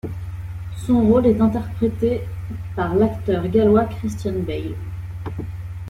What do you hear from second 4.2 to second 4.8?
Bale.